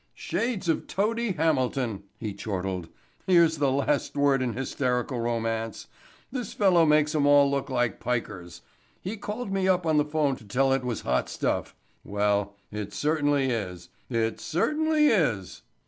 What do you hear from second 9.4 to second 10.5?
me up on the phone to